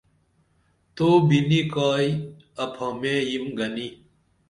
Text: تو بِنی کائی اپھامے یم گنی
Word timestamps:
تو 0.95 1.07
بِنی 1.27 1.61
کائی 1.73 2.09
اپھامے 2.63 3.15
یم 3.31 3.45
گنی 3.57 3.87